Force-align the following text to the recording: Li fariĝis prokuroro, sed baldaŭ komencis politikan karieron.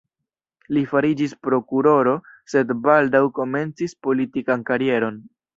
Li 0.77 0.81
fariĝis 0.93 1.35
prokuroro, 1.49 2.15
sed 2.53 2.75
baldaŭ 2.89 3.23
komencis 3.41 3.97
politikan 4.09 4.69
karieron. 4.73 5.25